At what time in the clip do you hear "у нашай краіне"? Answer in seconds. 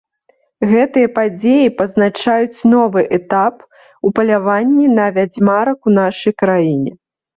5.93-6.91